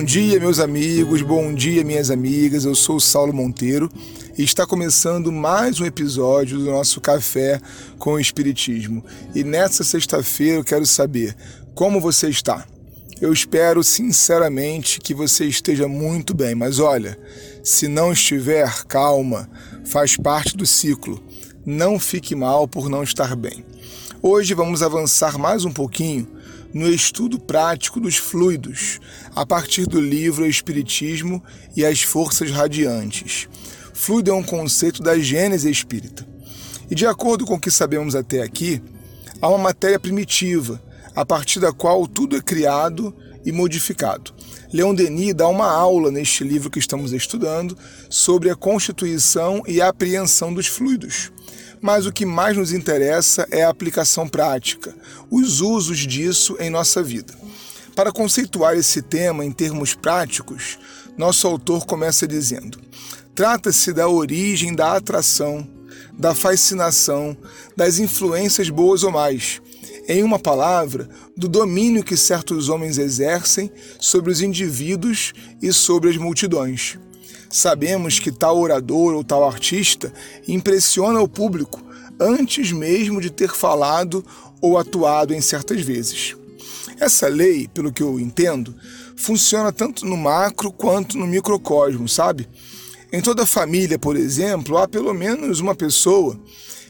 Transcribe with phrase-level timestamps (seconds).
[0.00, 2.64] Bom dia, meus amigos, bom dia, minhas amigas.
[2.64, 3.92] Eu sou o Saulo Monteiro
[4.36, 7.60] e está começando mais um episódio do nosso Café
[7.98, 9.04] com o Espiritismo.
[9.34, 11.36] E nessa sexta-feira eu quero saber
[11.74, 12.66] como você está.
[13.20, 17.18] Eu espero sinceramente que você esteja muito bem, mas olha,
[17.62, 19.50] se não estiver, calma,
[19.84, 21.22] faz parte do ciclo.
[21.66, 23.62] Não fique mal por não estar bem.
[24.22, 26.39] Hoje vamos avançar mais um pouquinho
[26.72, 29.00] no estudo prático dos fluidos,
[29.34, 31.42] a partir do livro Espiritismo
[31.76, 33.48] e as Forças Radiantes.
[33.92, 36.26] Fluido é um conceito da Gênese espírita.
[36.90, 38.82] E de acordo com o que sabemos até aqui,
[39.40, 40.82] há uma matéria primitiva,
[41.14, 44.32] a partir da qual tudo é criado e modificado.
[44.72, 47.76] Leon Denis dá uma aula neste livro que estamos estudando
[48.08, 51.30] sobre a constituição e a apreensão dos fluidos
[51.80, 54.94] mas o que mais nos interessa é a aplicação prática,
[55.30, 57.32] os usos disso em nossa vida.
[57.96, 60.78] Para conceituar esse tema em termos práticos,
[61.16, 62.78] nosso autor começa dizendo:
[63.34, 65.66] trata-se da origem da atração,
[66.12, 67.36] da fascinação,
[67.76, 69.60] das influências boas ou mais.
[70.12, 76.16] Em uma palavra, do domínio que certos homens exercem sobre os indivíduos e sobre as
[76.16, 76.98] multidões.
[77.48, 80.12] Sabemos que tal orador ou tal artista
[80.48, 81.80] impressiona o público
[82.18, 84.26] antes mesmo de ter falado
[84.60, 86.34] ou atuado em certas vezes.
[86.98, 88.74] Essa lei, pelo que eu entendo,
[89.14, 92.48] funciona tanto no macro quanto no microcosmo, sabe?
[93.12, 96.36] Em toda família, por exemplo, há pelo menos uma pessoa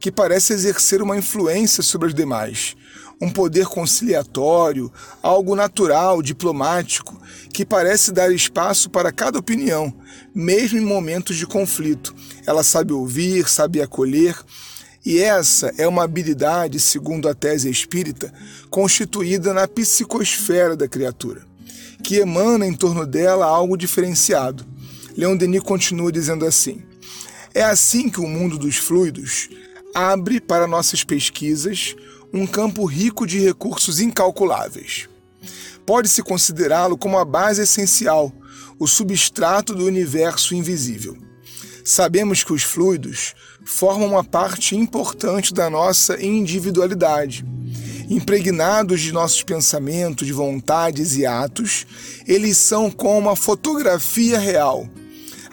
[0.00, 2.76] que parece exercer uma influência sobre as demais,
[3.20, 7.20] um poder conciliatório, algo natural, diplomático,
[7.52, 9.94] que parece dar espaço para cada opinião,
[10.34, 12.14] mesmo em momentos de conflito.
[12.46, 14.36] Ela sabe ouvir, sabe acolher,
[15.04, 18.32] e essa é uma habilidade, segundo a tese espírita,
[18.70, 21.42] constituída na psicosfera da criatura,
[22.02, 24.64] que emana em torno dela algo diferenciado.
[25.14, 26.82] Leon Denis continua dizendo assim:
[27.54, 29.50] É assim que o mundo dos fluidos
[29.94, 31.94] abre para nossas pesquisas
[32.34, 35.08] um campo rico de recursos incalculáveis.
[35.86, 38.32] Pode-se considerá-lo como a base essencial,
[38.76, 41.16] o substrato do universo invisível.
[41.84, 43.34] Sabemos que os fluidos
[43.64, 47.44] formam uma parte importante da nossa individualidade.
[48.10, 51.86] Impregnados de nossos pensamentos, de vontades e atos,
[52.26, 54.88] eles são como uma fotografia real,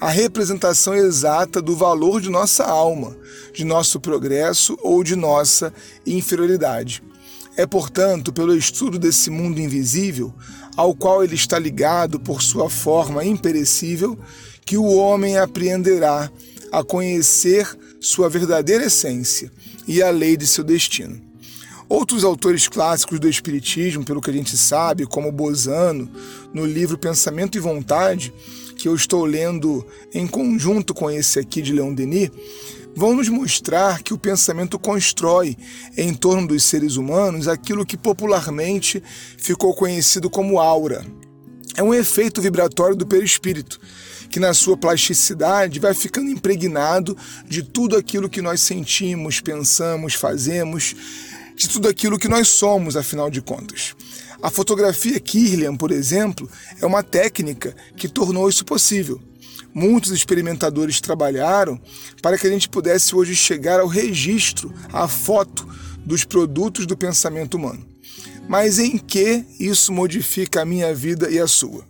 [0.00, 3.14] a representação exata do valor de nossa alma,
[3.52, 5.72] de nosso progresso ou de nossa
[6.06, 7.02] inferioridade.
[7.56, 10.32] É, portanto, pelo estudo desse mundo invisível,
[10.74, 14.18] ao qual ele está ligado por sua forma imperecível,
[14.64, 16.30] que o homem apreenderá
[16.72, 17.68] a conhecer
[18.00, 19.52] sua verdadeira essência
[19.86, 21.20] e a lei de seu destino.
[21.88, 26.08] Outros autores clássicos do Espiritismo, pelo que a gente sabe, como Bozano,
[26.54, 28.32] no livro Pensamento e Vontade,
[28.80, 32.30] que eu estou lendo em conjunto com esse aqui de Leon Denis,
[32.96, 35.54] vão nos mostrar que o pensamento constrói
[35.98, 39.02] em torno dos seres humanos aquilo que popularmente
[39.36, 41.04] ficou conhecido como aura.
[41.76, 43.78] É um efeito vibratório do perispírito,
[44.30, 47.14] que na sua plasticidade vai ficando impregnado
[47.46, 50.96] de tudo aquilo que nós sentimos, pensamos, fazemos,
[51.60, 53.94] de tudo aquilo que nós somos, afinal de contas.
[54.42, 56.48] A fotografia Kirlian, por exemplo,
[56.80, 59.20] é uma técnica que tornou isso possível.
[59.74, 61.78] Muitos experimentadores trabalharam
[62.22, 67.58] para que a gente pudesse hoje chegar ao registro, à foto dos produtos do pensamento
[67.58, 67.86] humano.
[68.48, 71.84] Mas em que isso modifica a minha vida e a sua?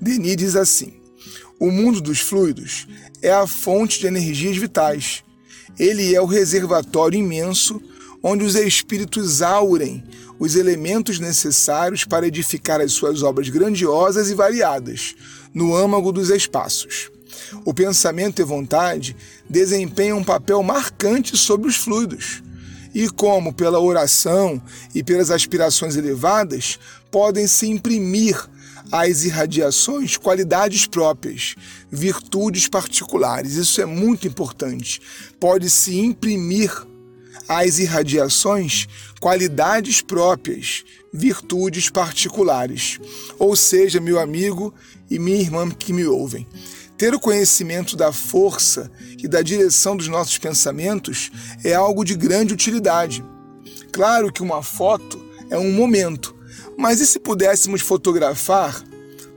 [0.00, 0.94] Denis diz assim:
[1.60, 2.88] o mundo dos fluidos
[3.22, 5.22] é a fonte de energias vitais.
[5.78, 7.80] Ele é o reservatório imenso
[8.22, 10.04] onde os espíritos aurem
[10.38, 15.14] os elementos necessários para edificar as suas obras grandiosas e variadas
[15.54, 17.10] no âmago dos espaços.
[17.64, 19.16] O pensamento e vontade
[19.48, 22.42] desempenham um papel marcante sobre os fluidos,
[22.94, 24.60] e como pela oração
[24.94, 26.78] e pelas aspirações elevadas
[27.10, 28.36] podem se imprimir
[28.90, 31.54] às irradiações qualidades próprias,
[31.90, 33.54] virtudes particulares.
[33.54, 35.00] Isso é muito importante.
[35.40, 36.70] Pode se imprimir
[37.48, 38.86] às irradiações
[39.20, 42.98] qualidades próprias, virtudes particulares.
[43.38, 44.74] Ou seja, meu amigo
[45.10, 46.46] e minha irmã que me ouvem,
[46.96, 51.30] ter o conhecimento da força e da direção dos nossos pensamentos
[51.64, 53.24] é algo de grande utilidade.
[53.92, 56.34] Claro que uma foto é um momento,
[56.78, 58.82] mas e se pudéssemos fotografar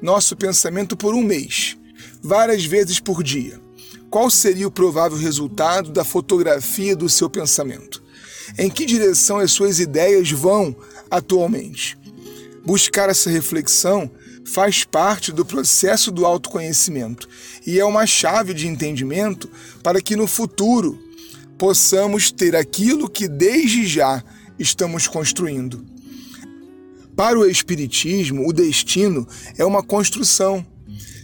[0.02, 1.78] nosso pensamento por um mês,
[2.22, 3.65] várias vezes por dia?
[4.16, 8.02] Qual seria o provável resultado da fotografia do seu pensamento?
[8.58, 10.74] Em que direção as suas ideias vão
[11.12, 11.98] atualmente?
[12.66, 14.10] Buscar essa reflexão
[14.46, 17.28] faz parte do processo do autoconhecimento
[17.68, 19.50] e é uma chave de entendimento
[19.84, 20.98] para que no futuro
[21.58, 24.24] possamos ter aquilo que desde já
[24.58, 25.86] estamos construindo.
[27.18, 29.28] Para o Espiritismo, o destino
[29.58, 30.66] é uma construção.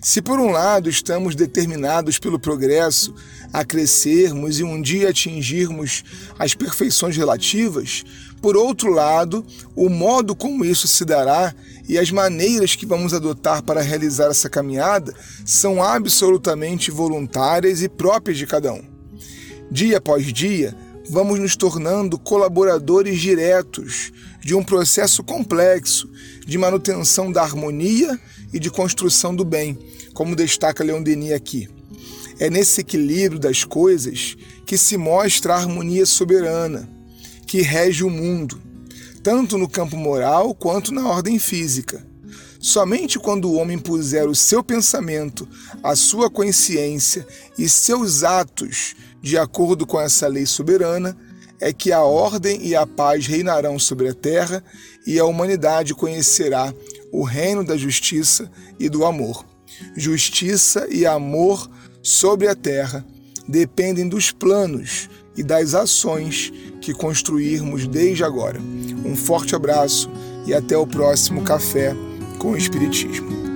[0.02, 3.14] Se por um lado estamos determinados pelo progresso
[3.54, 6.04] a crescermos e um dia atingirmos
[6.40, 8.04] as perfeições relativas,
[8.42, 9.46] por outro lado,
[9.76, 11.54] o modo como isso se dará
[11.88, 15.14] e as maneiras que vamos adotar para realizar essa caminhada
[15.46, 18.84] são absolutamente voluntárias e próprias de cada um.
[19.70, 20.76] Dia após dia,
[21.10, 26.10] vamos nos tornando colaboradores diretos de um processo complexo
[26.46, 28.20] de manutenção da harmonia
[28.54, 29.78] e de construção do bem,
[30.14, 31.70] como destaca Leon Denis aqui.
[32.40, 36.90] É nesse equilíbrio das coisas que se mostra a harmonia soberana,
[37.46, 38.62] que rege o mundo,
[39.22, 42.06] tanto no campo moral quanto na ordem física.
[42.60, 45.48] Somente quando o homem puser o seu pensamento,
[45.84, 47.26] a sua consciência
[47.58, 51.16] e seus atos de acordo com essa lei soberana,
[51.60, 54.64] é que a ordem e a paz reinarão sobre a terra
[55.06, 56.74] e a humanidade conhecerá
[57.12, 58.50] o reino da justiça
[58.80, 59.46] e do amor.
[59.96, 61.70] Justiça e amor
[62.02, 63.06] sobre a terra
[63.48, 68.60] dependem dos planos e das ações que construirmos desde agora.
[69.06, 70.10] Um forte abraço
[70.46, 71.96] e até o próximo Café
[72.40, 73.51] com o Espiritismo.